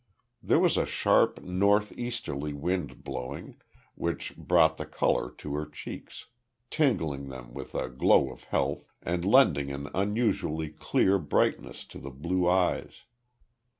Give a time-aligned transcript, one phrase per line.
[0.41, 3.61] There was a sharp north easterly wind blowing,
[3.93, 6.25] which brought the colour to her cheeks,
[6.71, 12.09] tingeing them with the glow of health, and lending an unusually clear brightness to the
[12.09, 13.03] blue eyes.